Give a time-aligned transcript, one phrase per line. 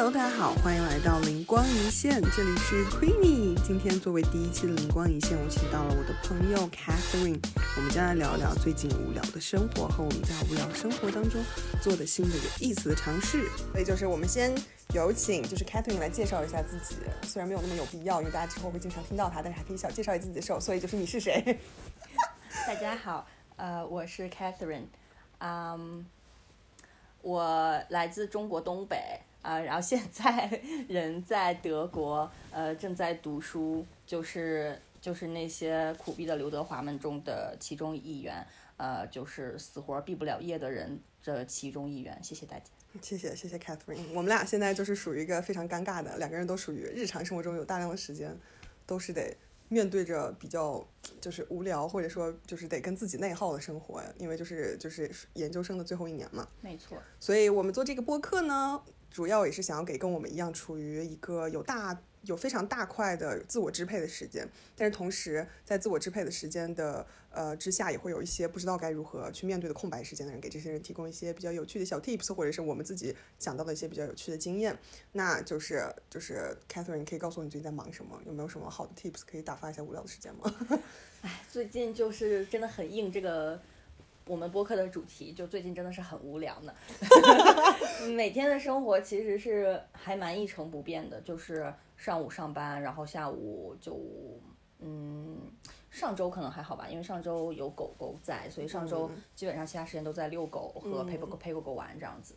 [0.00, 3.60] Hello，大家好，欢迎来到灵光一现，这里是 Queenie。
[3.66, 7.40] 今天作为第一期的灵光一现，我请到了我的朋友 Catherine，
[7.76, 11.42] 我们将来聊聊最近无聊的生活和我们在无聊生活当中
[11.82, 13.48] 做的新的有意思的尝试。
[13.72, 14.54] 所以就是我们先
[14.94, 16.94] 有请就是 Catherine 来介绍一下自己，
[17.26, 21.58] 虽然没有那么有必要，因为大家之后会经常听到她，但是还可以小介绍一下自己的时候，所以就是你是谁？
[22.68, 24.86] 大家好，呃，我是 Catherine，
[25.38, 26.06] 嗯，
[27.20, 29.22] 我来自中国东北。
[29.48, 42.22] 啊，然后现在 人在德国，呃，正在读书，就是就是那些苦逼的刘德华们中的其中一员，呃，就是死活毕不了业的人的其中一员。
[42.22, 42.64] 谢谢大家，
[43.00, 48.36] 谢谢谢谢 Catherine，我们俩现在就是属于一个非常尴尬的，两个人都属于日常生活中有大量的时间，
[48.84, 49.34] 都是得
[49.70, 50.86] 面对着比较
[51.22, 56.46] 就是无聊或者说就是得跟自己内耗的生活，因为就是就是研究生的最后一年嘛。
[56.60, 58.82] 没错，所以我们做这个播客呢。
[59.10, 74.76] 主要也是想要给跟我们一样处于一个有大有非常大块的自我支配的时间，但是同时在自我支配的时间的呃之下，也会有一些不知道该如何去面对的空白时间的人，给这些人提供一些比较有趣的小 tips，或者是我们自己想到的一些比较有趣的经验。
[75.12, 78.20] 那就是就是 Catherine，你可以告诉我你最近在忙什么？
[78.26, 80.52] 有没有什么好的 tips 可以打发一下无聊的时间吗？
[81.22, 83.60] 哎，最近就是真的很硬这个。
[84.28, 86.72] 我们播客的主题就最近真的是很无聊呢，
[88.14, 93.98] 每天的生活其实是还蛮一成不变的，就是上午上班，然后下午就
[94.80, 95.38] 嗯，
[95.90, 102.34] 上周可能还好吧，因为上周有狗狗在，所以上周基本上其他时间都在遛狗和陪狗狗陪狗狗玩这样子。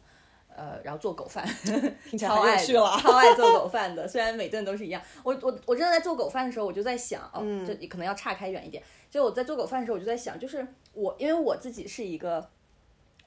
[0.55, 1.45] 呃，然后做狗饭，
[2.19, 4.07] 超爱超爱做狗饭的。
[4.07, 8.83] 虽然每顿都是一样，我我我真的在做狗饭的时候，我就在想，哦，这可能要岔开远一点。
[9.09, 12.49] 就我在做狗饭的时候，我就在想，就是我因为我自己是一个。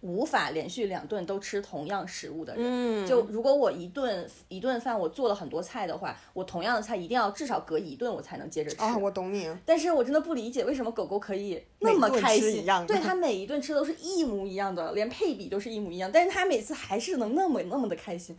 [0.04, 8.76] 无法连续两顿都吃同样食物的人，就如果我一顿一顿饭我做了很多菜的话，我同样的菜一定要至少隔一顿我才能接着吃。
[8.82, 9.50] 啊，我懂你。
[9.64, 18.36] 但是我真的不理解为什么狗狗可以那么开心，对它每一顿吃都是一模一样的，连配比都是一模一样，但是它每次还是能那么那么的开心。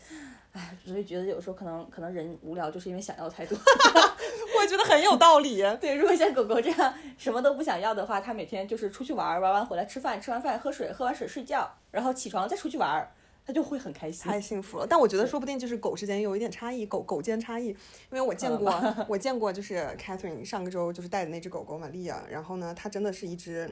[0.55, 3.57] 哎，所以觉得有时候可能可能人无聊，就是因为想要太多。
[4.57, 5.61] 我觉得很有道理。
[5.81, 13.05] 对，如果像狗狗这样什么都不想要的话，它每天就是出去玩，玩完回来吃饭，吃完饭喝水，喝完水睡觉，然后起床再出去玩，
[13.45, 14.23] 它就会很开心。
[14.23, 14.88] 太幸福了。
[14.89, 17.66] 但我觉得说不定就是狗之间有一点差异，狗狗间差异。
[17.66, 17.77] 因
[18.11, 18.73] 为我见过，
[19.09, 23.69] 我见过就是 Catherine 上个周就是带的那只狗狗玛利亚，然后呢，它真的是一只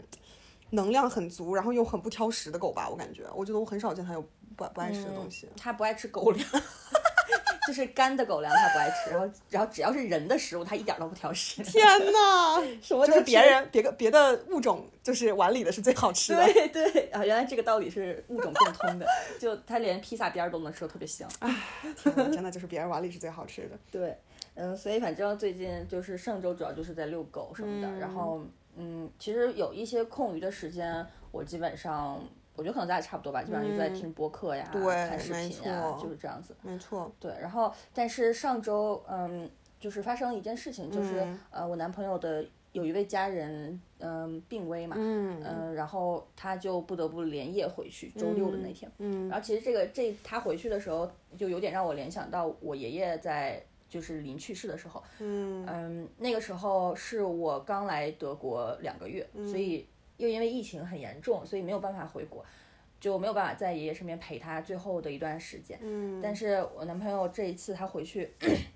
[0.74, 2.90] 能量很足，然后又很不挑食的狗吧？
[2.90, 4.22] 我感觉，我觉得我很少见它有
[4.56, 5.48] 不不爱吃的东西。
[5.56, 6.46] 它不爱吃狗粮。
[7.66, 9.12] 就是干的狗粮，它不爱吃。
[9.12, 11.64] 然后，然后只要是人的食物，它一点都不挑食。
[11.64, 13.08] 天哪，什么？
[13.08, 16.44] 就是别人别个别的物种，就是碗里的是最好吃的。
[16.46, 19.08] 对对啊，原来这个道理是物种共通的。
[19.40, 21.26] 就它连披萨边儿都能吃的特别香。
[21.40, 21.56] 哎，
[21.96, 23.80] 天哪，真的就是别人碗里是最好吃的。
[23.90, 24.18] 对，
[24.56, 27.90] 嗯，所以反正最近就是上周主要就是在遛狗什么的。
[27.98, 28.42] 然后，
[28.76, 32.20] 嗯，其实有一些空余的时间，我基本上。
[32.56, 36.56] 我觉得可能咱俩差不多吧，基本上就在听播客呀，看视频呀，就是这样子。
[36.62, 37.12] 没错。
[37.20, 48.92] 对，然后但是上周，嗯，就是发生了一件事情，就是呃，我男朋友的有一位家人，嗯，病危嘛，嗯嗯，然后他就不得不连夜回去，周六的那天。
[49.00, 49.28] 嗯。
[49.30, 55.04] 然后其实这个这他回去的时候，就有点让我联想到我爷爷在就是临去世的时候。
[55.20, 55.66] 嗯。
[55.68, 59.88] 嗯，那个时候是我刚来德国两个月，所以。
[60.18, 62.46] 又因为疫情很严重，所以没有办法回国，
[63.00, 65.78] 就没有办法在爷爷身边陪他最后的一段时间。
[65.82, 68.32] 嗯，但是我男朋友这一次他回去，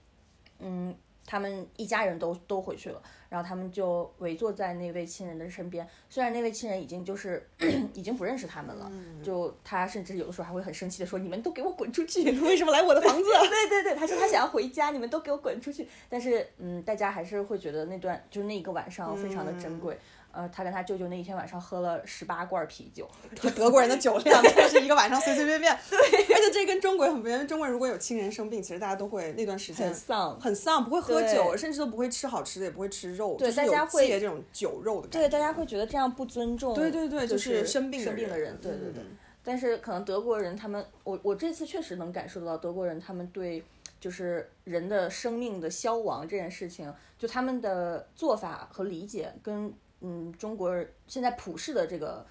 [0.59, 0.93] 嗯，
[1.27, 5.85] 他们一家人都都回去了，然后他们就围坐在那位亲人的身边。
[6.09, 7.45] 虽然那位亲人已经就是
[7.93, 8.89] 已经不认识他们了，
[9.21, 12.31] 就他甚至有的时候还会很生气的说：“你们都给我滚出去！
[12.39, 13.29] 为什么来我的房子？
[13.69, 15.85] ”对对对，他说他想要回家，你们都给我滚出去。
[16.07, 19.97] 但是嗯，大家还是会觉得那段就是那一个晚上非常的珍贵。
[20.37, 23.09] 呃，他跟他舅舅那一天晚上喝了十八罐啤酒，
[23.55, 25.75] 德国人的酒量真的是一个晚上随随便便。
[25.89, 25.97] 对，
[26.35, 27.47] 而且这跟中国很不一样。
[27.47, 35.27] 中国人如果有亲人生病，其实大家都会那段时间很丧，很丧，不会喝酒，甚至都不会吃好吃的，也不会吃肉，对，大家会这种酒肉的感觉。
[35.27, 36.75] 对，大家会觉得这样不尊重。
[36.75, 38.55] 对对对，就是生病生病的人。
[38.61, 39.03] 对对对。
[39.43, 43.63] 但是可能德国人他们，我我这次确实能感受到德国人他们对
[43.99, 49.73] 就是人的生命的消亡这件事情，就他们的做法和理解跟。
[50.01, 52.25] 嗯，中国人现在普世的这个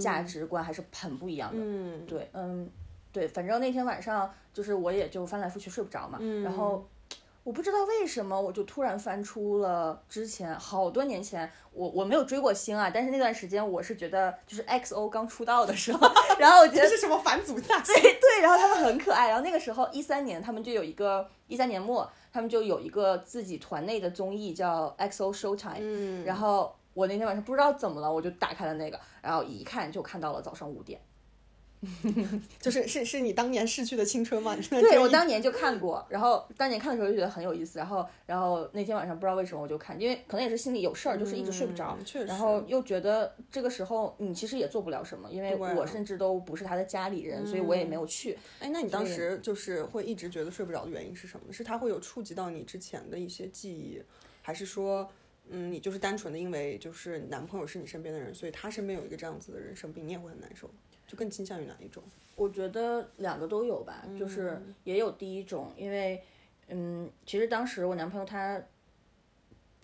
[0.00, 1.58] 价值观还是很不一样的。
[1.60, 2.70] 嗯，对，嗯，
[3.12, 6.18] 对，反正那天晚上就是我也就翻来覆去睡不着嘛。
[6.20, 6.86] 嗯，然后
[7.42, 16.08] 我不知道为什么，我就突然翻出了之前好多年前，我我没有追过星啊，但是那段时间我是觉得就是 XO 刚出道的时候，
[16.38, 31.00] 然后我觉得这是什么反祖大对对，然后他们很可爱，然后那个时候一三年他们就有一个一三年末，他们就有一个自己团内的综艺叫 XO Showtime，嗯，然后我那天晚上不知道怎么了，我就打开了那个，然后一看就看到了早上五点。
[32.60, 34.54] 就是是是你当年逝去的青春吗？
[34.68, 48.36] 对我当年就看过，然后当年看的时候就觉得很有意思，然后然后那天晚上不知道为什么我就看，因为可能也是心里有事儿，就是一直睡不着，嗯确实然后又觉得这个时候你其实也做不了什么，因为我甚至都不是他的家里人，所以我也没有去。
[48.58, 51.50] 哎，那你当时就是会一直觉得睡不着的原因是什么？
[51.50, 54.02] 是他会有触及到你之前的一些记忆，
[54.42, 55.10] 还是说，
[55.50, 60.70] 嗯，你就是单纯的因为就是男朋友是你身边的人，所以他身边有一个这样子的人生病，你也会很难受？
[61.06, 62.02] 就更倾向于哪一种？
[62.36, 66.22] 我觉得两个都有吧，就是也有第一种，因为
[66.68, 68.62] 嗯，其实当时我男朋友他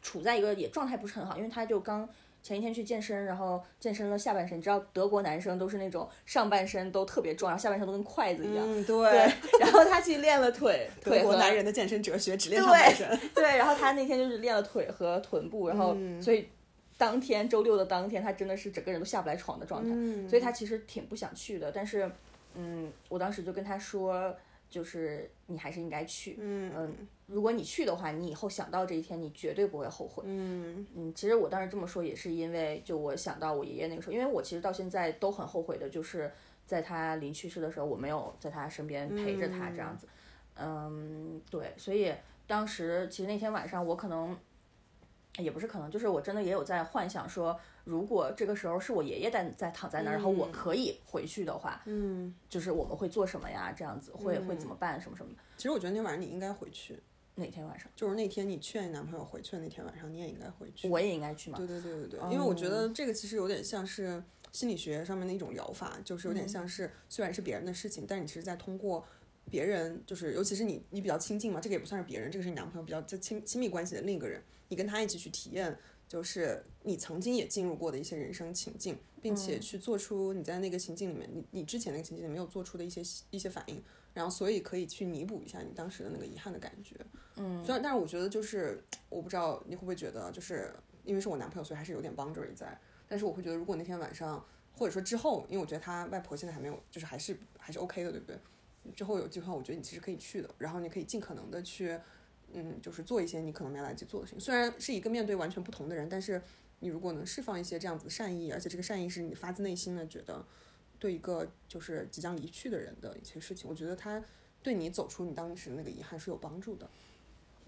[0.01, 2.09] 处在一个也状态不是很好，因为他就刚
[2.47, 13.19] 前一天去健身，然后健身了下半身，你知道德国男生都是那种上半身都特别壮，然后下半身都跟筷子一样，嗯，对对，， 然后他去练了腿， 德腿和国男人的健身哲学只练上半身。
[13.35, 16.47] 对，然后他那天就是练了腿和臀部，然后嗯所以
[16.97, 21.73] 当天周六的当天，他真的是整个人都下不来床的状态，嗯所以他其实挺不想去的。
[21.73, 22.09] 但是，
[22.55, 24.33] 嗯，我当时就跟他说，
[24.69, 26.95] 就是你还是应该去，嗯
[27.27, 30.23] 如果你去的话，你以后想到这一天，你绝对不会后悔。
[30.27, 36.31] 嗯嗯，其实我当时这么说也是因为，就我想到我爷爷那个时候，因为我其实到现在都很后悔的，就是
[36.67, 40.07] 在他临去世的时候，我没有在他身边陪着他这样子。
[40.55, 42.13] 嗯，对，所以
[42.47, 44.37] 当时其实那天晚上我可能
[45.39, 53.73] 也不是可能，就是我真的也有在幻想说，如果这个时候是我爷爷在在躺在那儿，然后我可以回去的话，嗯，就是我们会做什么呀？
[53.77, 55.01] 这样子会会怎么办？
[55.01, 55.39] 什么什么的。
[55.57, 56.99] 其实我觉得那天晚上你应该回去，
[57.35, 60.89] 哪天晚上就是那天你劝你男朋友回去的那天晚上，你也应该回去。
[60.89, 61.59] 我也应该去吗？
[61.59, 64.23] 对对对对对，因为我觉得这个其实有点像是
[64.53, 69.05] 心理学上面的一种疗法，就是有点像是虽然是别人的事情，但你其实在通过
[69.51, 75.77] 别人，就是尤其是你你比较亲近嘛，这个也不算是别人，这个是你男朋友比较在亲亲密关系的另一个人，你跟他一起去体验，
[76.09, 83.83] 就是你曾经也进入过的一些人生情境，并且去做出你在那个情境里面，你你之前那个情境里没有做出的一些一些反应，
[84.15, 86.97] 然后所以可以去弥补一下你当时的那个遗憾的感觉。
[87.37, 90.73] 嗯，虽然但是我觉得就是我不知道你会不会觉得，就是
[91.05, 92.79] 因为是我男朋友，所以还是有点 boundary 在。
[93.09, 98.37] 但是我会觉得，如果那天晚上，或者说之后，因为我觉得他外婆现在还没有，就是还是还是 OK 的，对不对？
[98.95, 101.99] 之后有计划，我觉得你其实可以去的，然后你可以尽可能的去，
[102.53, 104.41] 嗯，就是做一些你可能没来得及做的事情。
[104.41, 106.41] 虽然是一个面对完全不同的人，但是
[106.81, 110.45] 你如果能释放一些这样子的善意，而且这个善意是你发自内心的觉得
[110.99, 114.23] 对一个就是即将离去的人的一些事情，我觉得他
[114.63, 116.89] 对你走出你当时那个遗憾是有帮助的。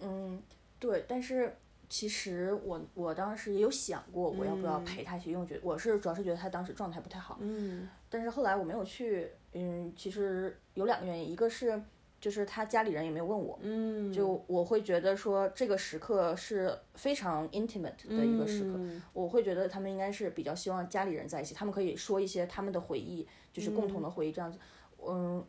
[0.00, 0.42] 嗯，
[0.78, 1.56] 对，但是
[1.88, 7.38] 其实我我当时也有想过，我要不要陪他去，因为我觉得我是主要是觉得他当时状态不太好。
[7.40, 11.80] 嗯但是后来我没有去，嗯，其实有两个原因，一个是
[12.20, 24.58] 就是他家里人也没有问我，嗯，就我会觉得说这个时刻是非常 intimate 的一个时刻，嗯我会觉得他们应该是比较希望家里人在一起，他们可以说一些他们的回忆，就是共同的回忆这样子。
[25.06, 25.44] 嗯，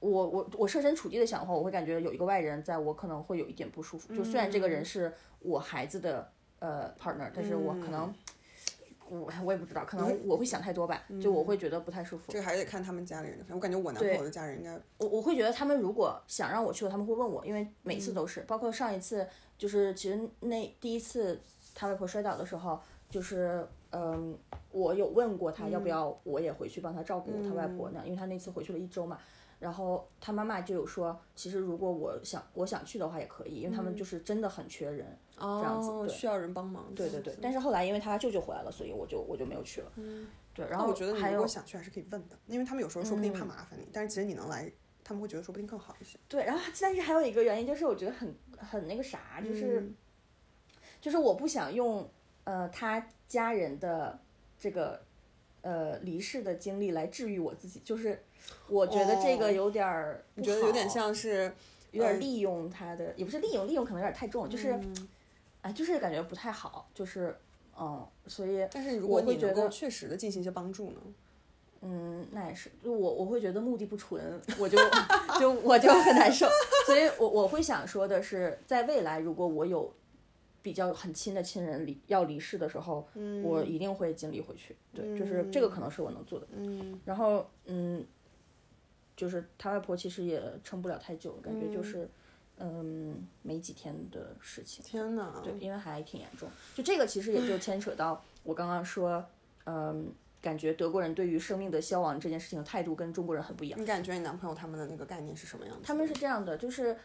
[0.00, 4.12] 我我我设身处地的想的话，我会感觉有一个外人在我可能会有一点不舒服。
[4.14, 8.12] 就虽然这个人是我孩子的呃 partner，但是我可能。
[9.12, 12.30] 我我也不知道，可能我会想太多吧，就我会觉得不太舒服。
[12.30, 13.44] 这个还得看他们家里人的。
[13.48, 19.26] 我感觉我男朋友的家人应该，我我会觉得他们如果想让我去了，他们会问我，因为每次都是，包括上一次，
[19.58, 21.40] 就是其实那第一次
[21.74, 22.78] 他外婆摔倒的时候，
[23.10, 24.38] 就是嗯，
[24.70, 29.18] 我有问过他要不要我也回去帮他照顾他外婆呢，因为他那次回去了一周嘛。
[29.60, 35.16] 然后他妈妈就有说，其实如果我想我想去的话也可以，因为他们就是真的很缺人。
[35.36, 36.92] 这样子对需要人帮忙。
[36.94, 39.90] 对对对，但是后来因为他舅舅回来了，所以我就我就没有去了。
[39.96, 44.70] 嗯，对，然后我觉得你如果想去，还是可以问的，因为他们有时候说不定怕麻烦你，但是其实你能来，
[45.02, 46.18] 他们会觉得说不定更好一些。
[46.28, 49.90] 对，然后但是还有一个原因就是我觉得很很那个啥，就是、
[51.00, 52.06] 就是我不想用
[52.44, 54.20] 呃他家人的
[54.58, 55.02] 这个
[55.62, 58.22] 呃离世的经历来治愈我自己，就是
[58.68, 61.52] 我觉得这个有点儿、你觉得有点像是
[61.90, 65.08] 有点利用他的，也不是利用，利用可能有点太重，就是嗯。
[65.62, 67.36] 哎，就是感觉不太好，就是
[67.78, 70.96] 嗯，所以但是如果你能够会觉得确实的进行一些帮助呢？
[71.82, 74.78] 嗯，那也是，就我我会觉得目的不纯，我就
[75.38, 76.48] 就我就很难受，
[76.86, 79.92] 所以我我会想说的是，在未来如果我有
[80.62, 83.08] 比较很亲的亲人离要离世的时候，
[83.42, 84.76] 我一定会尽力回去。
[84.92, 86.46] 对，就是这个可能是我能做的。
[86.56, 88.04] 嗯然后嗯，
[89.16, 92.08] 就是他外婆其实也撑不了太久，感觉就是
[92.58, 94.84] 嗯没几天的事情。
[94.84, 95.40] 天哪！
[95.42, 96.48] 对，因为还挺严重。
[96.74, 99.24] 就这个其实也就牵扯到我刚刚说，
[99.64, 100.12] 嗯，
[100.42, 103.80] 感觉德国人对于生命的消亡这件事情的态度跟中国人很不一样。
[103.80, 105.82] 你感觉你男朋友他们的那个概念是什么样的？
[105.82, 106.96] 他们是这样的，就是，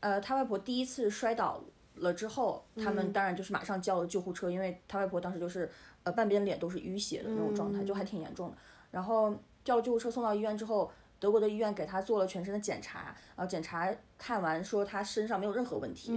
[0.00, 1.62] 呃，他外婆第一次摔倒
[2.00, 5.70] 了之后，他们当然就是马上叫了救护车，因为他外婆当时就是
[6.02, 8.56] 呃半边脸都是淤血的那种状态，就还挺严重的。
[8.90, 10.90] 然后叫了救护车送到医院之后，
[11.20, 16.12] 德国的医院给他做了全身的检查，然后检查看完说他身上没有任何问题，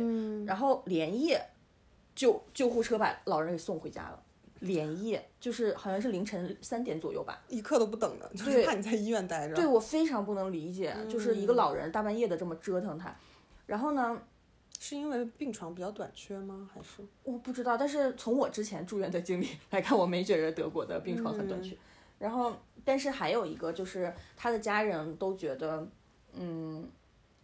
[0.46, 1.44] 然后连夜
[2.16, 4.22] 救救护车把老人给送回家了。
[4.62, 9.56] 连夜就是好像是凌晨三点左右吧，一刻都不等的， 就是怕你在医院待着。
[9.56, 13.12] 对我非常不能理解，就是一个老人大半夜的这么折腾他。
[13.66, 14.22] 然后呢，
[14.84, 16.68] 是因为病床比较短缺吗？
[16.74, 21.78] 还是我不知道，但是从我之前住院的经历来看，我没觉得德国的病床很短缺。
[22.18, 25.88] 然后，但是还有一个就是他的家人都觉得，
[26.34, 26.90] 嗯，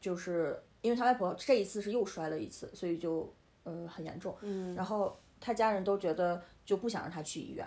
[0.02, 3.32] 就是因为他外婆这一次是又摔了一次，所以就
[3.66, 4.36] 呃很严重。
[4.42, 7.64] 嗯，然后他家人都觉得就不想让他去医院。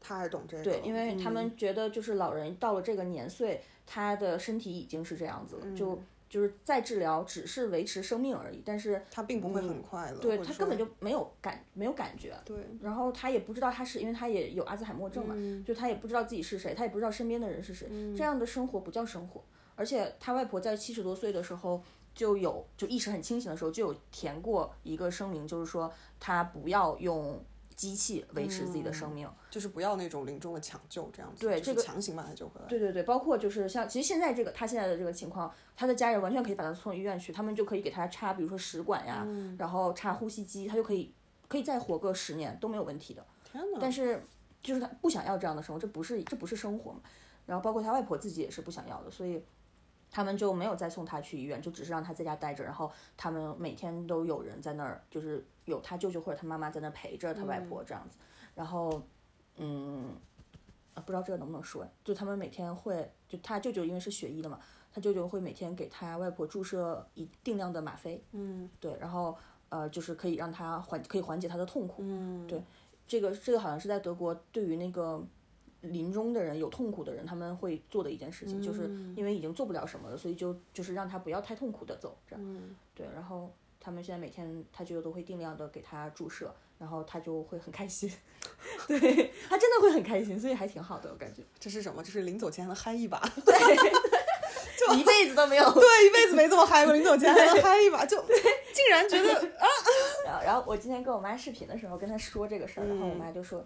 [0.00, 0.64] 他还懂这个？
[0.64, 6.00] 对，因为他们觉得就是老人到了这个年岁，他的身体已经是这样子了，就
[6.30, 12.34] 就是再治疗只是维持生命而已，但是他并不会很快乐，对他根本就没有感没有感觉。
[12.44, 15.34] 对，然后他也不知道他是因为他也有阿兹海默症嘛，
[15.66, 19.42] 就他也不知道自己是谁，他也不知道身边的人是谁，这样的生活不叫生活。
[19.74, 21.82] 而且他外婆在七十多岁的时候
[22.14, 27.44] 就有就意识很清醒的时候就有填过一个声明，就是说他不要用
[27.80, 29.26] 机器维持自己的生命。
[29.50, 32.66] 就是不要那种临终的抢救这样子，对这个强行把他救回来。
[32.66, 39.26] 对对对，包括就是像其实现在这个他现在的这个情况，他的家人完全可以把他送医院去，他们就可以给他插，比如说食管呀，
[39.58, 41.14] 然后插呼吸机，他就可以
[41.48, 43.26] 可以再活个十年都没有问题的。
[43.44, 43.78] 天哪！
[43.80, 44.22] 但是
[44.62, 47.00] 就是他不想要这样的生活，这不是这不是生活嘛。
[47.46, 49.42] 然后包括他外婆自己也是不想要的，所以
[50.10, 52.64] 他们就没有再送他去医院，就只是让他在家待着。
[52.64, 58.18] 然后他们每天都有人在那儿，就是有他舅舅或者他妈妈在那儿陪着他外婆这样子。
[58.54, 59.00] 然后，
[59.56, 60.14] 嗯，
[60.94, 64.58] 啊，不知道这个能不能说，就他们每天会，就他舅舅因为是学医的嘛，
[64.92, 69.36] 他舅舅会每天给他外婆注射一定量的吗啡，嗯，对，然后
[69.68, 72.60] 呃，就是可以让他缓，可以缓解他的痛苦，嗯，对，
[73.06, 75.22] 这个这个好像是在德国对于那个
[75.82, 78.84] 临终的人有痛苦的人，他们会做的一件事情，就是
[79.16, 82.62] 因为已经做不了什么了，所以就就是让他不要太痛苦的走，这样，
[82.94, 88.10] 对，然后他们现在每天他舅舅都会定量的给他注射，然后他就会很开心，
[88.86, 92.02] 对他真的会很开心，所以还挺好的，我感觉，这是什么？
[92.02, 93.54] 就是临走前还能嗨一把，对
[94.98, 95.72] 一辈子都没有。
[95.72, 99.66] 对，一辈子没这么嗨过，临走前还能嗨一把，就竟然觉得 啊，
[100.24, 103.64] 然后，然后我今天跟我妈视频的时候跟她说这个事儿，然后我妈就说，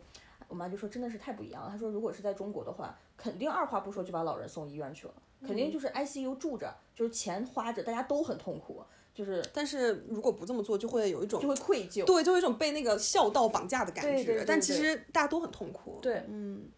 [0.54, 1.68] 我妈就说真的是太不一样了。
[1.68, 8.80] 她说如果是在中国的话，肯定二话不说就把老人送医院去了，肯定就是 ICU 住着，就是钱花着，大家都很痛苦，
[9.12, 12.04] 就是但是如果不这么做，就会有一种就会愧疚。
[12.04, 14.12] 对，就有一种被那个孝道绑架的感觉。
[14.12, 15.98] 对对对但其实大家都很痛苦。
[16.00, 16.68] 对，嗯，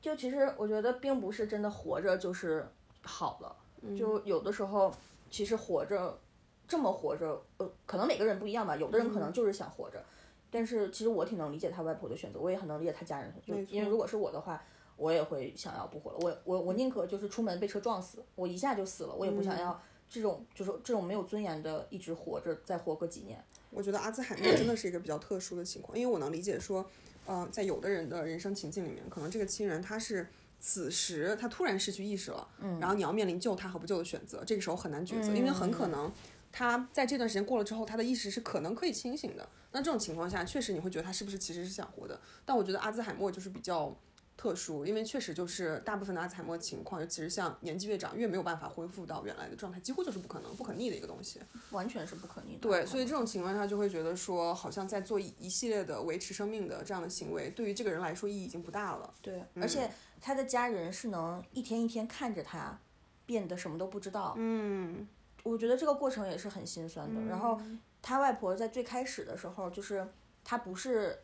[0.00, 2.68] 就其实我觉得并不是真的活着就是
[3.02, 4.92] 好了，就有的时候
[5.30, 6.18] 其实活着
[6.66, 10.04] 这么活着，呃，可能每个人不一样吧，有的人可能就是想活着，
[10.50, 14.62] 但是其实我挺能理解他外婆的选择，我也很能理解他家人，就因为如果是我的话。
[14.98, 23.38] 我也会想要不活了，我我我宁可就是出门被车撞死，我一下就死了，我也不想要这种就是这种没有尊严的一直活着再活个几年。
[23.68, 26.82] 我觉得阿兹海默真的是一个比较特殊的情况，因为我能理解说，
[27.26, 30.26] 呃，在有的人的人生情境里面，可能这个亲人他是
[30.58, 36.10] 此时他突然失去意识了，嗯，然后你要面临救他和不救的选择，这个时候很难抉择，因为很可能
[36.56, 39.46] 他在这段时间过了之后，他的意识是可能可以清醒的。
[39.72, 42.18] 那这种情况下，确实你会觉得他是不是其实是想活的？
[42.46, 43.94] 但我觉得阿兹海默就是比较。
[44.38, 51.40] 特殊，因为确实就是大部分的阿兹海默情况，尤其是像年纪越长越没有办法恢复到原来的状态，几乎就是不可能、不可逆的一个东西。
[51.70, 52.58] 完全是不可逆的。
[52.60, 59.14] 对，所以这种情况下就会觉得说，好像在做一一系列的维持生命的这样的行为，对于这个人来说意义已经不大了。
[59.22, 62.78] 对，而且他的家人是能一天一天看着他
[63.24, 64.34] 变得什么都不知道。
[64.36, 65.08] 嗯，
[65.50, 67.20] 我觉得这个过程也是很心酸的。
[67.22, 67.60] 然后
[68.02, 70.06] 他外婆在最开始的时候，就是
[70.44, 71.18] 他不是，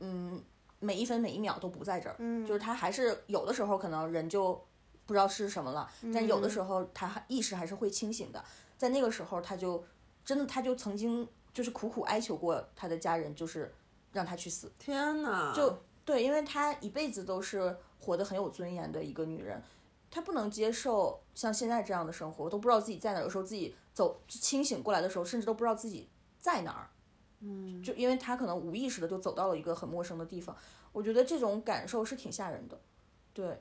[0.00, 0.42] 嗯，
[0.80, 2.16] 每一分每一秒都不在这儿，
[2.46, 4.54] 就是他还是有的时候可能人就
[5.06, 8.44] 不知道是什么了，但有的时候他意识还是会清醒的。
[8.76, 9.84] 在那个时候，他就
[10.24, 13.74] 真的他就曾经就是苦苦哀求过他的家人，就是
[14.12, 14.70] 让他去死。
[14.78, 15.52] 天哪！
[15.52, 19.60] 就对，因为她一辈子都是活得很有尊严的一个女人，
[20.10, 23.22] 她不能接受像现在这样的生活，我都不知道自己在哪儿。
[23.22, 26.90] 有时候自己走清醒过来的时候，甚至都不知道自己在哪儿。
[27.40, 30.56] 嗯，就因为他可能无意识的就走到了一个很陌生的地方，
[30.90, 32.80] 我觉得这种感受是挺吓人的。
[33.32, 33.60] 对，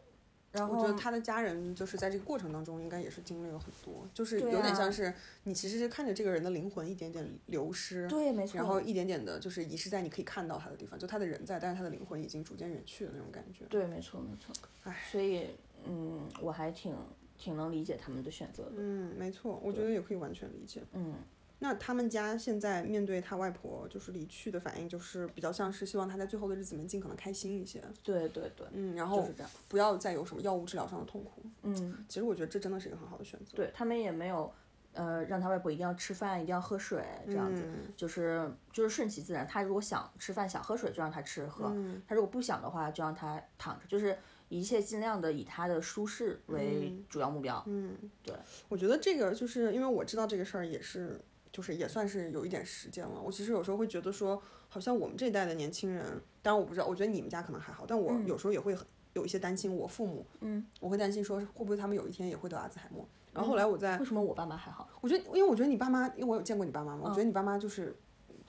[0.51, 5.13] 然后我觉得他的家人就是在这个过程当中，应该也是经历了很多，就是有点啊像是
[5.43, 8.57] 你其实是看着这个人的灵魂一点点流失，对，没错。
[8.57, 13.65] 然后一点点的就是遗失在你可以看到他的地方，就他的人在，但是他的灵魂已经逐渐远去的那种感觉。
[13.65, 14.55] 对，没错，没错。
[14.85, 15.51] 唉，所以
[15.89, 16.95] 嗯，我还挺
[17.37, 18.73] 挺能理解他们的选择的。
[18.77, 20.81] 嗯，没错，我觉得也可以完全理解。
[20.93, 21.15] 嗯，
[21.59, 29.51] 那他们家现在面对他外婆就是离去的反应，就是比较像是希望他在最后的日子里面尽可能开心一些，对对对，嗯，然后就是这样。
[29.67, 31.43] 不要再有什么药物治疗上的痛苦。
[31.63, 33.55] 嗯，其实我觉得这真的是一个很好的选择。
[33.55, 34.51] 对他们也没有
[34.93, 39.45] 呃让他外婆一定要吃饭，一定要喝水这样子，嗯就是就是顺其自然。
[39.47, 44.17] 他如果想吃饭想喝水，就让他吃喝；嗯他如果不想的话，就让他躺着，就是
[44.49, 47.63] 一切尽量的以他的舒适为主要目标。
[47.67, 48.35] 嗯，对，
[48.69, 51.19] 我觉得这个就是因为我知道这个事儿也是，
[51.51, 53.21] 就是也算是有一点时间了。
[53.21, 56.03] 我其实有时候会觉得说，好像我们这一代的年轻人，
[56.41, 63.07] 当然我不知道，我觉得你们家可能还好，但我有时候也会很有一些担心，我父母，嗯，我会担心说会不会他们有一天也会得阿兹海默。
[63.33, 64.89] 然后后来我在，为什么我爸妈还好？
[64.99, 67.95] 我觉得，因为我觉得你爸妈，因为我有见过你爸妈嘛，我觉得你爸妈就是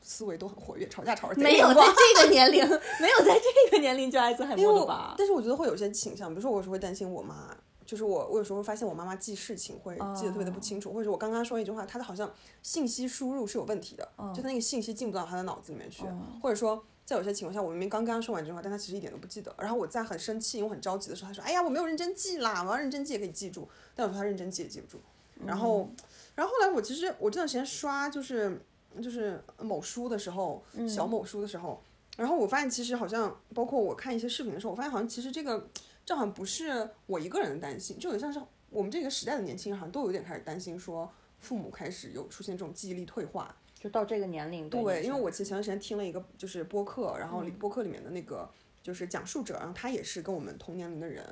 [0.03, 1.83] 思维都很活跃，吵架吵着贼没有在
[2.17, 2.65] 这个年龄，
[3.01, 5.15] 没有在这个年龄就阿兹海因为我默的吧？
[5.19, 16.05] 但是我觉得会有一些倾向，比如说我有时候会担心我妈，就是我我有时候会发现我妈妈记事情会记得特别的不清楚，或者我刚刚说一句话，她的好像信息输入是有问题的，就她那个信息进不到她的脑子里面去，
[16.43, 16.85] 或者说。
[17.09, 19.51] 在有些情况下，我明明刚刚说完这句话，但她其实一点都不记得。
[19.57, 25.01] 然后我在很生气、我很着急的时候，她说：“哎呀，我没有认真记啦，我要认真记也可以记住。”但有时候她认真记也记不住。
[25.47, 25.89] 然后，
[26.35, 28.61] 然后后来我其实我这段时间刷就是
[29.03, 31.83] 就是某书的时候，小某书的时候，
[32.17, 35.69] 然后我发现其实好像包括我看一些视频的时候，我发现好像其实这个
[36.05, 38.41] 这好像不是我一个人的担心，就有点像是
[38.71, 43.55] 我们这个时代的年轻人好像都有点开始担心说父母开始有出现这种记忆力退化。
[43.81, 48.51] 就到这个年龄，对，因为我其实前段时间听了一个就是播客，然后播客里面的那个
[48.83, 51.25] 就是讲述者，然后他也是跟我们同年龄的人，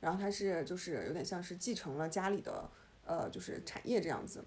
[0.00, 2.68] 然后他是就是有点像是继承了家里的
[3.06, 4.44] 呃就是产业这样子。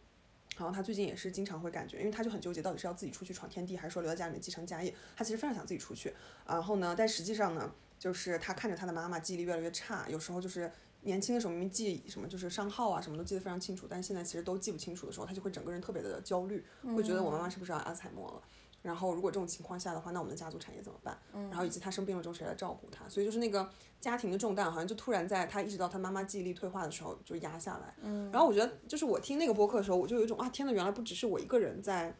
[0.57, 4.93] 然后他最近也是经常会感觉，因为他就很纠结，到底是要自己出去闯天地，还是说留在家里面继承家业。
[5.15, 6.13] 他其实非常想自己出去，
[6.45, 18.41] 然后呢，但实际上呢，就是他看着他的妈妈记忆力越来越差，有时候就是年轻的时候明明记什么就是商号啊什么都记得非常清楚，但现在其实都记不清楚的时候，他就会整个人特别的焦虑，会觉得我妈妈是不是要阿兹海默了。
[18.87, 21.19] 然后如果这种情况下的话，那我们的家族产业怎么办？
[21.33, 23.07] 然后以及他生病了之后谁来照顾他？
[23.09, 23.69] 所以就是那个
[23.99, 27.93] 家庭的重担，好像就突然在他意识到他妈妈记忆力退化的时候就压下来。
[28.01, 32.15] 嗯，然后我觉得就是我听那个播客的时候，我就有一种啊，天呐，原来不只是我一个人在，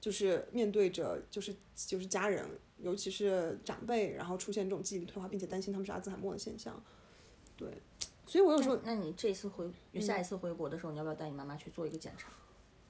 [0.00, 2.42] 就是面对着就是就是家人，
[2.78, 6.82] 尤其是长辈，然后出现这种记忆力退化，并且担心他们是阿兹海默的现象。
[7.54, 7.68] 对，
[8.26, 12.30] 所以我有时候那你这次回下一次回国的时候，你要不要带你妈妈去做一个检查？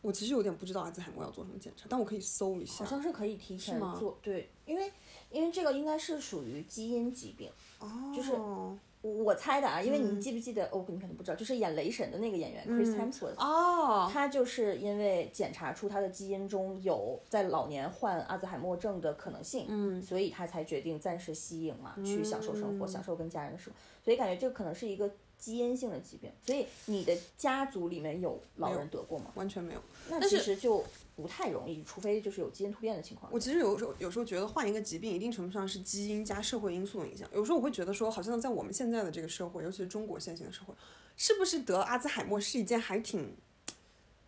[0.07, 2.85] 我其实有点不知道阿兹海默要做什么检查，但我可以搜一下。
[2.85, 4.93] 好像是可以提前做，对，因为
[5.31, 8.79] 因为这个应该是属于基因疾病，哦，就是我
[9.25, 10.65] 我猜的啊，因为你记不记得？
[10.71, 23.79] 哦，你可能不知道，就是演雷神的那个演员 Chris Hemsworth，、哦，他就是因为检查出他的基因中有在老年患阿兹海默症的可能性，嗯，所以他才决定暂时息影嘛，去享受生活，享受跟家人的生活。
[24.05, 26.31] 所以感觉这可能是一个基因性的疾病。
[26.45, 29.31] 所以你的家族里面有老人得过吗？
[29.35, 29.81] 完全没有。
[30.09, 33.33] 那其实就不太容易，除非就是有基因突变的情况。
[33.33, 37.29] 我其实有时候有时候觉得患一个疾病，一定程度上是基因加社会因素的影响。
[37.33, 40.75] 有时候我会觉得说，好像在我们现在的这个社会，尤其是中国现行的社会，
[41.17, 43.35] 是不是得阿兹海默是一件还挺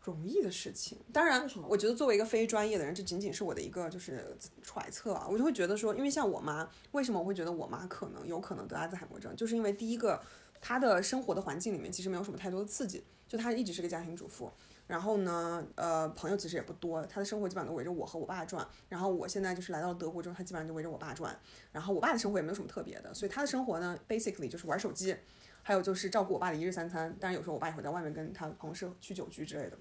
[0.00, 0.96] 容易的事情？
[1.12, 5.28] 当然，我觉得作为一个非专业的人，这仅仅是我的一个就是揣测啊。
[5.30, 10.18] 我就会觉得说，因为像我妈，为什么我会觉得我妈可能有可能得阿兹海默症，就是因为第一个，
[10.60, 14.50] 她的生活的环境里面其实没有什么太多的刺激，就她一直是个家庭主妇。
[14.86, 18.66] 然后呢，呃，朋友其实也不多，他的生活基本上都围着我和我爸转。
[18.88, 21.38] 然后我现在就是来到了德国之后，他基本上就围着我爸转。
[21.70, 25.14] 然后我爸的生活也没有什么特别的，所以他的生活呢，basically 就是玩手机，
[25.62, 27.14] 还有就是照顾我爸的一日三餐。
[27.20, 29.76] 当然有时候我爸也会在外面跟他同事去酒局之类的。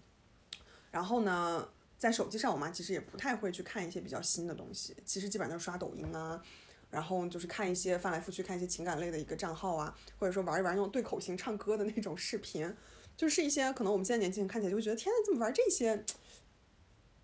[0.92, 1.66] 然后呢，
[1.98, 6.44] 在手机上，我妈其实也不太会去看一些比较新的东西，其实基本上就是刷抖音啊，
[6.90, 12.74] 然后就是看一些翻来覆去看一些情感类的一个账号啊，或者说玩一玩那种对口型唱歌的那种视频。
[13.16, 16.04] 就是一些可能我们现在年轻人看起来就会觉得，天呐，怎么玩这些？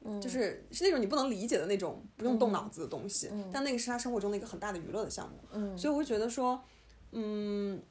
[0.05, 5.37] 嗯就是是那种你不能理解的那种不用动脑子的东西，但那个是他生活中的一个很大的娱乐的项目。
[5.51, 6.61] 嗯，所以我会觉得说，
[7.11, 7.81] 嗯，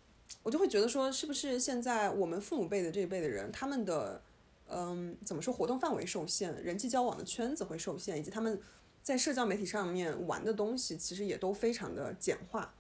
[0.43, 4.21] 我就会觉得说，是不是现在我们父母辈的这一辈的人，他们的
[4.69, 8.61] 嗯怎么说活动范围受限，人际交往的圈子会受限，以及他们
[9.03, 12.75] 在社交媒体上面玩的东西，其实也都非常的简化。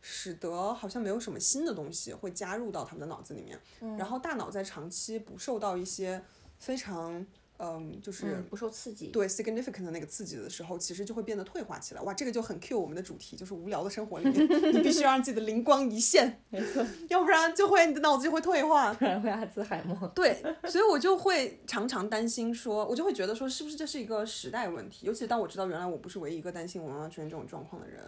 [0.00, 3.58] 使得好像没有什么新的东西会加入到他们的脑子里面，
[3.98, 6.22] 然后大脑在长期不受到一些
[6.60, 7.26] 非常
[7.58, 9.08] 嗯，就是不受刺激。
[9.08, 12.00] 对 significant 的那个刺激的时候，其实就会变得退化起来。
[12.02, 20.06] 哇，这个就很 cue 我们的主题，就是无聊的生活里面， 你必须让自己的灵光一现，没错，要不然就会你的脑子就会退化，不然会阿兹海默。
[20.14, 25.06] 对，所以我就会常常担心说，我就会觉得说，是不是这是一个时代问题？
[25.06, 28.00] 尤其当我知道原来我不是唯一一个担心我妈妈出现这种状况的人。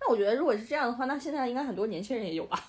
[0.00, 2.64] 那我觉得如果是这样的话，那现在应该很多年轻人也有吧？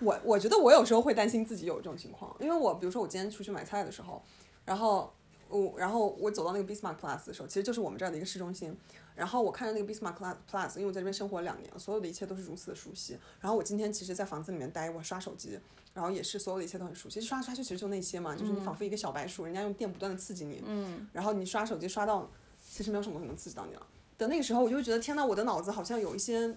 [0.00, 4.20] 我我觉得我有时候会担心自己有这种情况，因为我比如说我今天出去买菜的时候，
[4.64, 5.12] 然后。
[5.50, 8.76] 我然后我走到那个 Bismarck Plus 的时候，其实就是我们这儿的一个市中心。
[9.14, 10.14] 然后我看着那个 Bismarck
[10.50, 13.18] Plus，因为我在这边生活了两年，所有的一切都是如此的熟悉。
[13.40, 15.58] 然后我今天其实，在房子里面待，我刷手机，
[15.92, 17.20] 然后也是所有的一切都很熟悉。
[17.20, 20.62] 刷刷就其实就那些嘛，就是你仿佛一个小白鼠，人家用电不断的刺激你。
[20.64, 21.06] 嗯。
[21.12, 22.30] 然后你刷手机刷到，
[22.66, 23.86] 其实没有什么能刺激到你了。
[24.16, 26.54] 等那个时候，我就会觉得天呐，我的脑子好像有一些，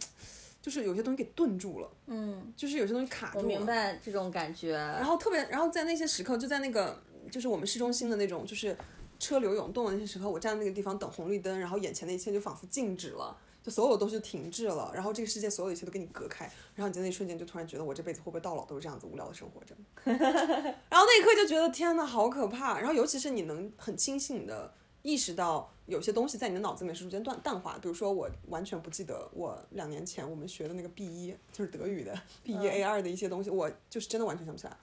[0.61, 1.89] 就是有些东西给顿住了。
[2.05, 2.53] 嗯。
[2.55, 3.43] 就是有些东西卡住了。
[3.43, 4.75] 我明白这种感觉。
[4.77, 7.01] 然后特别，然后在那些时刻，就在那个，
[7.33, 8.77] 就是我们市中心的那种，就是。
[9.19, 16.43] 车流涌动的那些时刻，我站在那个地方等红绿灯，然后眼前的一切就仿佛静止了，就所有东西停滞了，然后这个世界所有一切都跟你隔开，
[16.75, 19.73] 然后你在那一瞬间就突然觉得我这辈子会不会到老都是这样子无聊的生活着？
[20.03, 22.79] 然后那一刻就觉得天呐，好可怕！
[22.79, 34.75] 然后尤其是你能很清醒的意识到有些东西在你的脑子里面是逐渐淡淡化，比如说我完全不记得我两年前我们学的那个 B 一就是德语的 B 一 A 二的一些东西，我就是真的完全想不起来。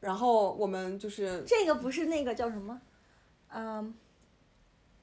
[0.00, 2.80] 然后我们就是这个不是那个叫什么？
[3.48, 3.94] 嗯。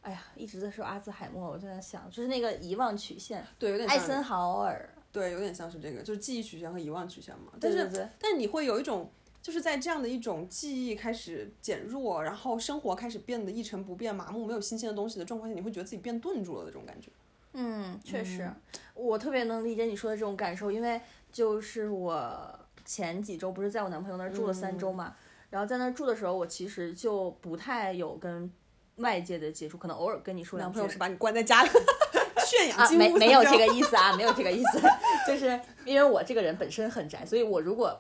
[0.02, 7.52] 哎呀，一直在说阿兹海默，我就在想，就是那个遗忘曲线，对，有点艾森豪尔，对，有点像是这个，就是记忆曲线和遗忘曲线嘛。
[7.60, 17.12] 但是，但是你会有一种，就是在这样的一种记忆开始减弱，然后生活开始变得一成不变、麻木、没有新鲜的东西的状况下，你会觉得自己变钝住了的这种感觉。
[17.52, 18.50] 嗯，确实，
[18.94, 21.02] 我特别能理解你说的这种感受，因为
[21.34, 22.58] 就是我
[22.88, 25.14] 前几周不是在我男朋友那儿住了三周嘛，
[25.52, 28.52] 然后在那儿住的时候，我其实就不太有跟。
[28.98, 30.80] 外界的接触，可能偶尔跟你说两句。
[30.80, 31.70] 男朋友是把你关在家里
[32.44, 34.82] 炫耀，没没有这个意思啊，没有这个意思，
[35.28, 37.96] 就是因为我这个人本身很宅，所以我如果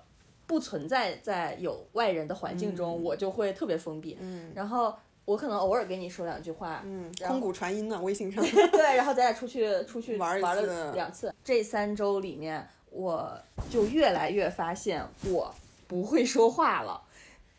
[0.47, 4.17] 不存在在有外人的环境中，我就会特别封闭。
[4.19, 4.91] 嗯，然后
[5.25, 8.43] 我可能偶尔跟你说两句话，嗯，空谷传音呢，微信上。
[8.73, 11.31] 对，然后咱俩出去出去玩玩了两次。
[11.43, 15.53] 这三周里面，我就越来越发现我
[15.87, 17.01] 不会说话了，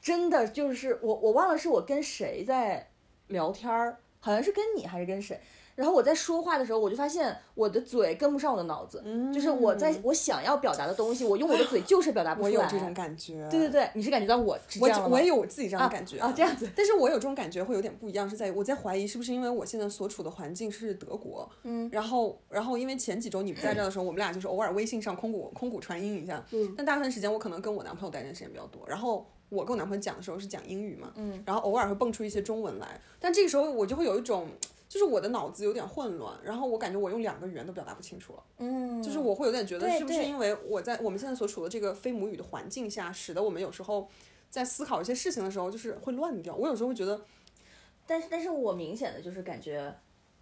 [0.03, 2.89] 真的就是我我忘了是我跟谁在。
[3.29, 5.39] 聊天儿好像是跟你还是跟谁，
[5.79, 9.01] 然后我在说话的时候，我就发现我的嘴跟不上我的脑子，
[9.33, 12.53] 就是我在我想要表达的东西，我用我的嘴就是表达不出来。
[12.57, 13.49] 我有这种感觉。
[13.49, 16.69] 对对对，你是感觉到我我我也有我自己这样的感觉啊，这样子。
[16.75, 29.25] 但是我有这种感觉会有点不一样，是在我在怀疑是不是因为我现在所处的环境是德国，嗯，然后然后因为前几周你不在这的时候，我们俩就是偶尔微信上空谷空谷传音一下，嗯，但大部分时间我可能跟我男朋友待的时间比较多，然后。
[29.51, 34.47] 我跟我男朋友讲的时候是讲英语嘛，嗯，然后偶尔会蹦出一些中文来，但这个时候我就会有一种，
[34.89, 44.09] 就是我的脑子有点混乱，然后我感觉我用两个语言都表达不清楚了，嗯，就是我会有点觉得是不是因为我在我们现在所处的这个非母语的环境下，使得我们有时候
[44.49, 46.57] 在思考一些事情的时候就是会乱掉。
[46.57, 47.21] 我有时候会觉得，
[48.07, 49.95] 但是但是我明显的就是感觉。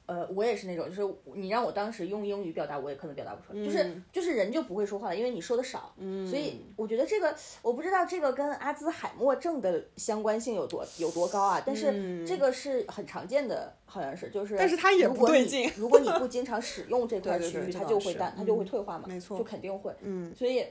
[0.07, 5.92] 呃，我也是那种，就是你让我当时用英语表达，我也可能表达不出来，就是就是人就不会说话了，因为你说的少，
[6.29, 20.64] 所以我觉得这个我不知道这个跟阿兹海默症的相关性有多有多高啊，但是这个是很常见的，好像是就是，但是它也不对劲，如果你 不经常使用这块区域，它就会淡，它就会退化嘛，没错，就肯定会，嗯，所以。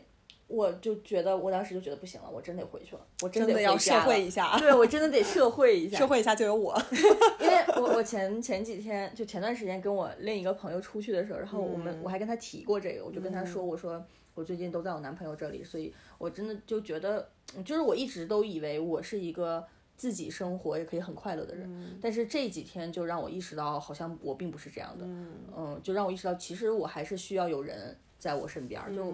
[0.47, 6.79] 我就觉得，我当时就觉得不行了，我真得回去了，我真的要社会一下，对我真的得社会一下，社会一下就有我，
[7.41, 14.05] 因为我我前前几天就前段时间跟我另一个朋友出去的时候，然后我们我还跟他提过这个，我就跟他说，我说
[14.36, 17.27] 我最近都在我男朋友这里，所以我真的就觉得，
[17.65, 19.65] 就是我一直都以为我是一个
[19.97, 29.12] 自己生活也可以很快乐的人，但是这几天就让我意识到，好像我并不是这样的，嗯，就让我意识到，其实我还是需要有人在我身边，就。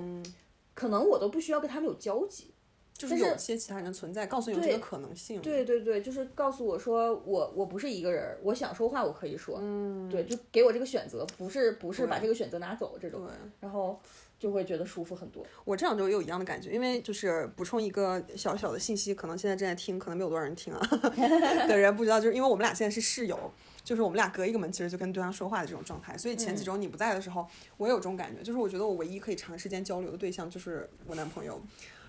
[0.81, 2.51] 可能我都不需要跟他们有交集，
[2.97, 5.39] 就是有些其他人存在，告诉你有这个可能性。
[5.39, 13.99] 对对对，就是告诉我说我我不是一个人，我想说话我可以说，嗯，对，就给我这个选择，不是不是把这个选择拿走这种，然后
[14.39, 15.45] 就会觉得舒服很多。
[15.63, 20.81] 我这两周也有一样的感觉，因为就是补充一个小小的信息，可能现在正在听，可能没有多少人听啊
[21.69, 23.37] 的人不知道，就是因为我们俩现在是室友。
[23.83, 26.17] 就是我们俩隔一个门，其实就跟对方说话的这种状态。
[26.17, 31.61] 所以前几周你不在的时候，我有这种感觉，就是我觉得我唯一可以长时间交流的对象就是我男朋友。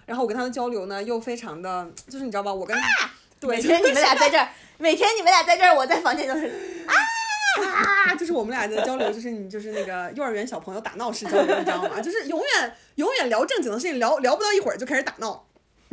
[0.04, 2.52] 然后我跟他的交流呢，又非常的，就是你知道吧？
[2.52, 3.10] 我跟他
[3.48, 6.46] 每天你们俩在这儿， 每天你们俩在这儿，我在房间就是
[6.86, 6.94] 啊
[8.10, 12.00] 啊，就是我们俩的交流，就是你就是那个幼儿园小朋友打闹式交流，你知道吗？
[12.00, 15.46] 就是永远永远聊正经的事情，聊聊不到一会儿就开始打闹。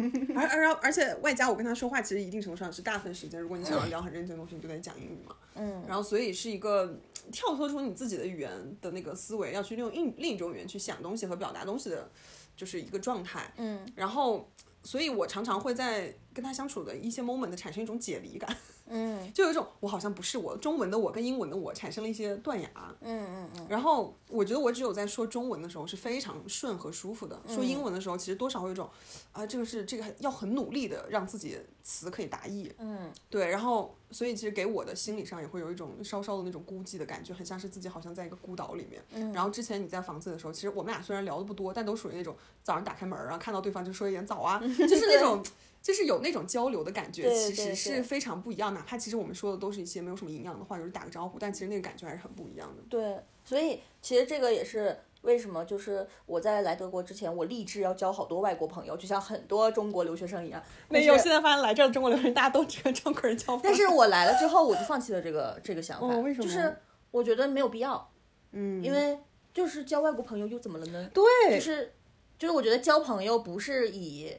[0.35, 5.35] 而而而且外加我跟他说话，其实一定程度上是大部分时间，如果你想要聊很认真的东西，你就得讲英语嘛。
[5.55, 6.99] 嗯，然后所以是一个
[7.31, 12.09] 跳脱出你自己的语言的那个思维，要去用另另一种语言去想东西和表达东西的，
[12.55, 13.53] 就是一个状态。
[13.57, 14.49] 嗯，然后
[14.83, 18.55] 所以我常常会在跟他相处的一些 moment 产生一种解离感。
[18.89, 22.69] 嗯就有一种我好像不是我，中文的我跟英文的我产生了一些断崖。
[23.01, 28.89] 嗯嗯嗯，然后我觉得我只有在说中文的时候是非常顺和舒服的，说英文的时候其实多少会有一种
[29.31, 32.71] 啊，这个是这个要很努力的让自己词可以达意。
[32.79, 39.03] 嗯，对，然后所以其实给我的心理上也会有一种稍稍的那种孤寂的感觉，很像是自己好像在一个孤岛里面。
[39.13, 45.43] 嗯然后之前你在房子的时候，其实我们俩虽然聊的不多，但都属于那种早上打开门儿，然后看到对方就说一点早啊， 就是那种。
[45.81, 48.73] 就是有那种交流的感觉，其实是非常不一样。
[48.73, 52.83] 哪怕其实我们说的都是一些没有什么营养的话，就是打个招呼，但其实那个感觉还是很不一样的。
[52.89, 60.61] 对，所以其实这个也是为什么，就是我在来德国之前，我立志要交好多外国朋友，就像很多中国留学生一样。
[60.89, 63.61] 没有，现在发现来这儿的中国留学生，大家都只跟中国人交朋友。
[63.63, 66.77] 但是我来了之后，我就放弃了这个这个想法，哦为什么就是
[67.11, 68.11] 我觉得没有必要，
[68.51, 69.17] 嗯，因为
[69.53, 71.09] 就是交外国朋友又怎么了呢？
[71.13, 71.23] 对，
[71.55, 71.93] 就是
[72.37, 74.31] 就是我觉得交朋友不是以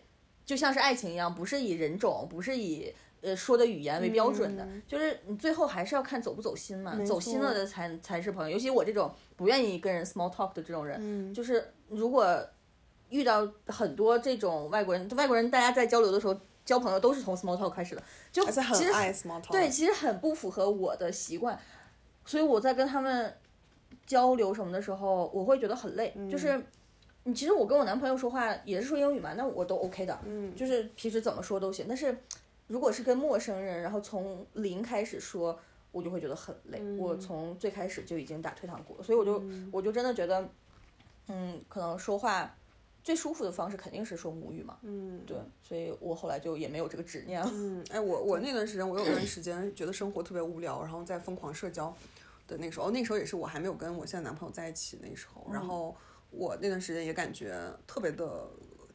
[0.50, 8.56] 就像是爱情一样，不是以人种，不是以呃说的语言为标准的，就是你最后还是要看走不走心嘛，走心了的才才是朋友。
[8.56, 12.44] 尤其我这种不愿意跟人 small talk 的这种人，嗯就是如果
[13.10, 19.52] 遇到很多这种外国人，外国人大家在交流的时候交朋友都是从 small talk 开始的，就其实很爱 small talk。
[19.52, 21.56] 对，其实很不符合我的习惯，
[22.24, 23.32] 所以我在跟他们
[24.04, 26.12] 交流什么的时候，我会觉得很累。
[26.16, 26.60] 嗯就是
[27.24, 31.86] 你其实我跟我男朋友说话也是说英语嘛，那我都 OK 的，嗯，就是平时怎么说都行。
[31.88, 32.16] 但是
[32.66, 35.58] 如果是跟陌生人，然后从零开始说，
[35.92, 36.80] 我就会觉得很累。
[36.96, 40.48] 我从最开始就已经打退堂鼓了，所以我就、我就真的觉得，
[41.28, 42.54] 嗯，可能说话。
[43.02, 47.50] 最舒服的方式肯定是说母语嘛，嗯，对，所以我后来就也没有这个执念了。
[47.50, 51.96] 嗯，哎，我我那段时间，我有段时间觉得生活特别无聊，然后在疯狂社交
[52.46, 55.96] 的那时候，哦那时候也是我还没有跟我现在男朋友在一起那时候，然后
[56.30, 58.48] 我那段时间也感觉特别的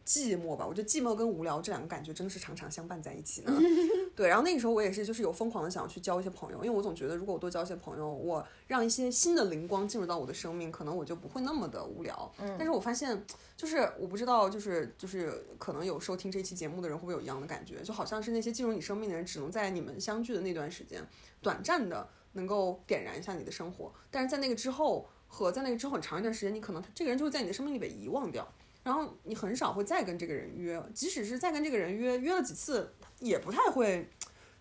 [0.05, 0.65] 寂寞吧。
[0.65, 3.53] 我觉得寂寞跟无聊这两个感觉真的是常常相伴在一起呢。
[4.15, 12.31] 对，然后那个时候我也是就是有疯狂的想要去交一些朋友，因为我总觉得如果我多交一些朋友，我让一些新的灵光进入到我的生命，可能我就不会那么的无聊。
[12.39, 13.25] 嗯，但是我发现
[13.57, 21.05] 就是我不知道，就是就是可能有收听这期节目的人会不会有一样的感觉，就好像是那些进入你生命的人，只能在你们相聚的那段时间，
[21.41, 28.47] 短暂的能够点燃一下你的生活，但是在那个之后和在那个之后很长一段时间，你可能这个人就会在你的生命里被遗忘掉，
[28.83, 34.07] 然后你很少会再跟这个人约，即使是再跟这个人约，约了几次也不太会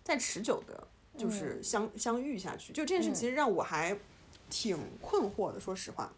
[0.03, 0.85] 再持久的，
[1.15, 2.73] 就是相、相遇下去。
[2.73, 3.97] 就这件事其实让我还
[4.49, 6.11] 挺困惑的，说实话。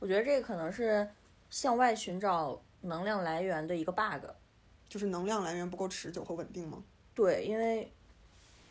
[0.00, 1.08] 我觉得这个可能是
[1.48, 4.26] 向外寻找能量来源的一个 bug。
[4.88, 6.82] 就是能量来源不够持久和稳定吗？
[7.14, 7.92] 对，因为，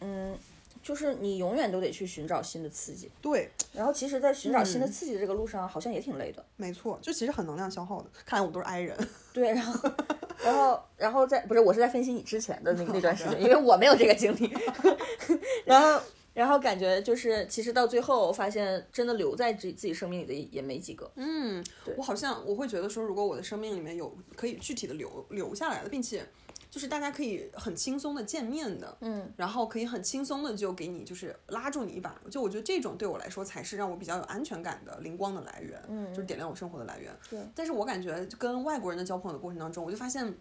[0.02, 0.38] 嗯，
[0.82, 6.44] 就是你永远都得去寻找新的刺激，对，然后其实，在寻找新的刺激的这个路上，好像也挺累的。
[6.56, 8.10] 没错，就其实很能量消耗的。
[8.26, 8.98] 看来我们都是 I 人。
[9.34, 9.90] 对，然后，
[10.44, 14.52] 然后，然后在不是，我是在分析你之前的那个那段时 间，因为我没有这个经历。
[15.66, 16.02] 然后，
[16.34, 21.10] 然后感觉就是，其实到最后发现，真的留在自己自己生命里的也没几个。
[21.16, 21.64] 嗯，
[21.98, 26.26] 我好像我会觉得说，如果我的生命里面有可以具体的留留下来的，并且
[26.70, 37.12] 就是大家可以很轻松的见面的，嗯，然后可以很轻松的就给你就是拉住你一把，就我觉得这种对我来说才是让我比较有安全感的灵光的来源，嗯就是点亮我生活的来源。
[37.30, 40.32] 对，但是我感觉跟外国人的交朋友的过程当中，我就发现，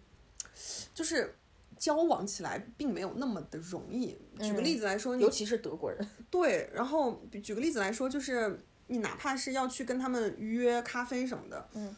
[0.93, 1.35] 就是
[1.77, 4.17] 交往起来并没有那么的容易。
[4.39, 6.07] 举个例子来说，你尤其是德国人。
[6.29, 11.95] 对，然后举个例子来说，就是你哪怕是要去跟他们约咖啡什么的，嗯，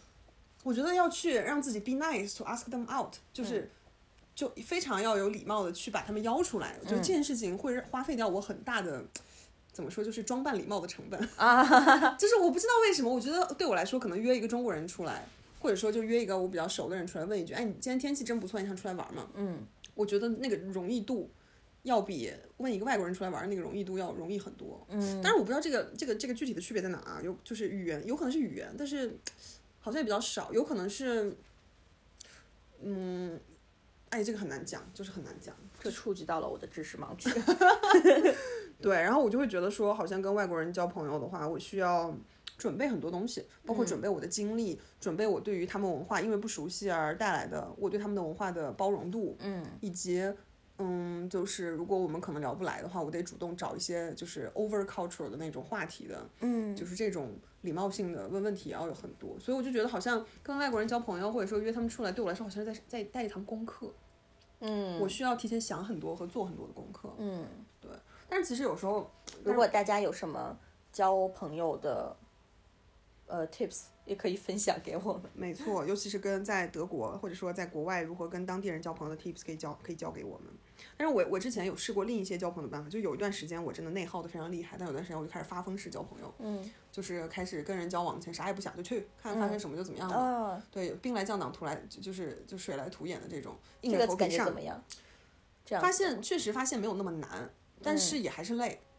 [0.63, 3.69] 我觉得要去让自己 be nice to ask them out，就是、
[4.41, 6.75] 就非常要有礼貌的去把他们邀出来。
[6.82, 9.06] 我觉得这件事情会花费掉我很大的。
[9.73, 10.04] 怎么说？
[10.04, 11.63] 就是装扮礼貌的成本啊，
[12.19, 15.25] 就是我不知道为什么，我觉得对我来说，可能约一个中国人出来，
[15.62, 19.60] 或者说就约一个我比较熟的人出来问一句：“哎，你今天天气真不错，你想出来玩吗？”嗯，
[19.95, 21.30] 我觉得那个容易度
[21.84, 24.86] 要比问一个外国人出来玩那个容易度要容易很多。
[24.89, 27.21] 嗯，但是我不知道这个这个这个具体的区别在哪啊？
[27.23, 29.17] 有就是语言，有可能是语言，但是
[29.80, 31.34] 好像也比较少，有可能是，
[32.82, 33.39] 嗯，
[34.12, 35.56] 哎，这个很难讲，就是很难讲。
[35.82, 37.30] 这触及到了我的知识盲区。
[38.80, 42.13] 对，然后我就会觉得说，好像跟外国人交朋友的话，我需要
[42.58, 50.21] 准备很多东西，包括准备我的经历，准备我对于他们文化因为不熟悉而带来的我对他们的文化的包容度，嗯以及
[50.78, 59.39] 嗯，就是如果我们可能聊不来的话，我得主动找一些就是 over cultural 的那种话题的，嗯，就是这种礼貌性的问问题也要有很多。
[59.39, 63.91] 所以我就觉得好像跟外国人交朋友，或者说约他们出来，对我来说好像是在在带一堂功课。
[64.60, 67.12] 嗯，我需要提前想很多和做很多的功课。
[67.17, 67.45] 嗯，
[67.80, 67.89] 对
[68.30, 69.10] 但是其实有时候，
[69.43, 70.58] 如果大家有什么
[70.91, 72.15] 交朋友的
[73.26, 75.24] 呃 tips，也可以分享给我们。
[75.34, 80.54] 没错，尤其是跟在德国或者说在国外如何跟当地人交朋友的 tips 可以教可以教给我们。
[80.97, 90.15] 但是我我之前有试过另一些交朋友的办法，就有一段时间我真的内耗的非常厉害，但有段时间我就开始发疯式交朋友，嗯，就是开始跟人交往前啥也不想就去看发生什么就怎么样了。
[90.15, 94.54] 啊，对，兵来将挡，土来就就是就水来土掩的这种硬这着头皮上个感觉怎。
[94.54, 94.84] 么样？
[95.63, 97.50] 这样发现确实发现没有那么难，
[97.82, 98.82] 但是也还是累。
[98.82, 98.90] 嗯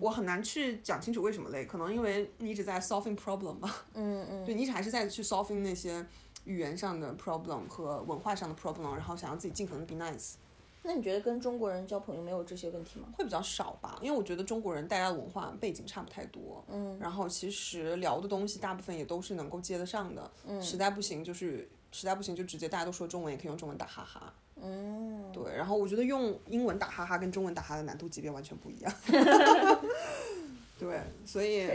[0.00, 4.44] 我很难去讲清楚为什么累，可能因为你一直在 solving problem 吧，嗯 嗯。
[4.44, 6.04] 对你一直还是在去 solving 那些
[6.44, 10.34] 语言上的 problem 和文化上的 problem，然后想要自己尽可能 be nice，
[10.82, 13.08] 那你觉得跟中国人交朋友没有这些问题吗？
[13.16, 20.60] 会比较少吧，因为我觉得中国人大家的文化背景差不太多，嗯，然后其实聊的东西大部分也都是能够接得上的，嗯。
[20.62, 28.92] 实在不行就是实在不行就直接大家都说中文，也可以用中文打哈哈，嗯，对，然后我觉得用英文打哈哈跟中文打哈哈的难度级别完全不一样，
[30.78, 31.68] 对，所以，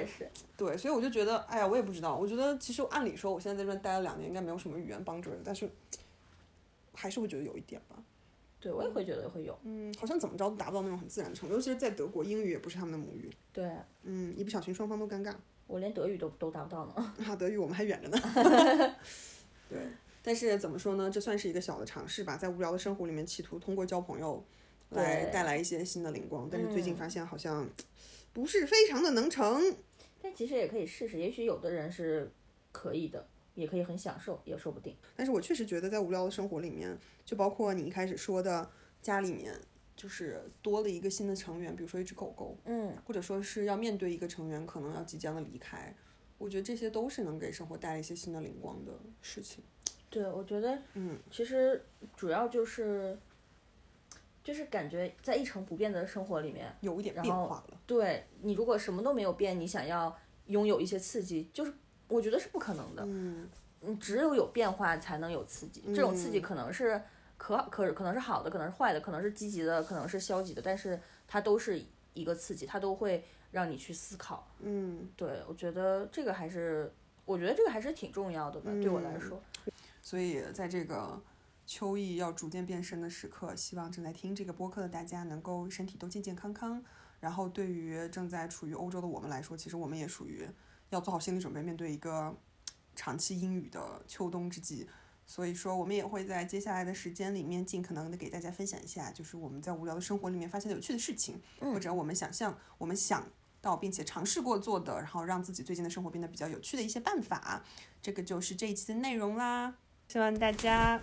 [0.58, 2.16] 对，所以我就觉得，哎呀，我也不知道。
[2.16, 5.70] 我觉得其实按理说，我现在在这边待了两年，应该没有什么语言帮助人，但是
[6.94, 7.96] 还是会觉得有一点吧。
[8.60, 9.56] 对我也会觉得会有。
[9.64, 13.30] 嗯，好像怎么着都达不到那种很自然的程度，尤其是在德国，英语也不是他们的母语。
[13.54, 13.70] 对
[14.02, 15.32] 嗯，一不小心双方都尴尬。
[15.68, 17.14] 我连德语都都达不到呢。
[17.28, 18.18] 啊，德语我们还远着呢。
[19.70, 19.80] 对，
[20.26, 21.08] 但是怎么说呢？
[21.08, 24.44] 这算是一个小的尝试吧，在无聊的生活里面，企图通过交朋友
[24.90, 26.50] 来带来一些新的灵光。
[26.52, 27.70] 但是最近嗯发现好像
[28.34, 29.62] 不是非常的能成。
[30.20, 32.32] 但其实也可以试试，也许有的人是
[32.72, 34.96] 可以的，也可以很享受，也说不定。
[35.16, 38.68] 但是我确实觉得，在无聊的生活里面，就包括你一开始说的
[39.04, 39.54] 家里面，
[39.96, 45.94] 就是多了一个新的成员，比如说一只狗狗，嗯，或者说是要面对一个成员可能要即将的离开，
[46.40, 49.64] 我觉得这些都是能给生活带来一些新的灵光的事情。
[50.16, 51.84] 对，我觉得，嗯，其实
[52.16, 53.18] 主要就是，
[54.42, 57.78] 就是感觉在一成不变的生活里面，有一点变化了。
[57.86, 61.74] 对你如果什么都没有变，你想要拥有一些刺激，就是
[62.08, 63.04] 我觉得是不可能的。
[63.06, 63.50] 嗯
[63.82, 67.02] 你，只有有变化才能有刺激，这种刺激可能是
[67.36, 70.98] 可可可能是好的，可能是坏的，可能是积极的，可能是消极的，但是
[71.28, 74.48] 它都是一个刺激，它都会让你去思考。
[74.62, 76.90] 嗯，对我觉得这个还是，
[77.26, 79.38] 我觉得这个还是挺重要的吧，对我来说。
[80.06, 81.20] 所以在这个
[81.66, 86.84] 秋意要逐渐变深的时刻，希望正在听这个播客的大家能够身体都健健康康。
[87.20, 90.48] 然后对于正在处于欧洲的我们来说，其实我们也属于
[90.92, 92.38] 要做好心理准备，面对一个
[92.96, 94.88] 长期阴雨的秋冬之际。
[95.26, 103.28] 所以说，我们也会在接下来的时间里面，尽可能的给大家分享一下，就是我们在无聊的生活里面发现的有趣的事情，或者我们想象、我们想
[103.60, 107.66] 到并且尝试过做的，然后让自己最近的生活变得比较有趣的一些办法。
[108.04, 109.78] 这个就是这一期的内容啦。
[110.08, 111.00] 希望大家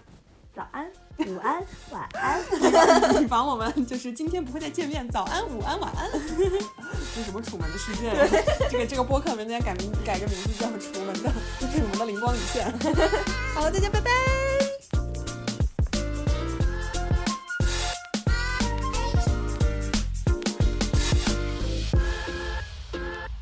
[0.54, 0.86] 早安，
[1.18, 2.40] 午安， 晚安。
[3.22, 6.10] 以防我们就是今天不会再见面，早安、午安、晚安。
[7.14, 8.10] 这是什么楚门的世界？
[8.70, 12.72] 这个这个播客名字要改名改个名字叫《楚门的楚门的灵光一现》。
[13.54, 14.51] 好了，大家拜拜。